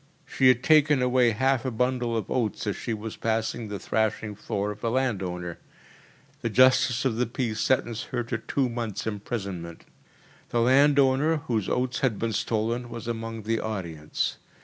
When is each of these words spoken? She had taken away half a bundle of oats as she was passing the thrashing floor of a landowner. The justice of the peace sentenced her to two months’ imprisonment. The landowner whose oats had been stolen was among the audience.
She 0.25 0.47
had 0.47 0.63
taken 0.63 0.99
away 0.99 1.29
half 1.29 1.63
a 1.63 1.69
bundle 1.69 2.17
of 2.17 2.31
oats 2.31 2.65
as 2.65 2.75
she 2.75 2.91
was 2.91 3.15
passing 3.15 3.67
the 3.67 3.77
thrashing 3.77 4.33
floor 4.33 4.71
of 4.71 4.83
a 4.83 4.89
landowner. 4.89 5.59
The 6.41 6.49
justice 6.49 7.05
of 7.05 7.17
the 7.17 7.27
peace 7.27 7.59
sentenced 7.59 8.05
her 8.05 8.23
to 8.23 8.39
two 8.39 8.67
months’ 8.67 9.05
imprisonment. 9.05 9.85
The 10.49 10.61
landowner 10.61 11.37
whose 11.45 11.69
oats 11.69 11.99
had 11.99 12.17
been 12.17 12.33
stolen 12.33 12.89
was 12.89 13.07
among 13.07 13.43
the 13.43 13.59
audience. 13.59 14.37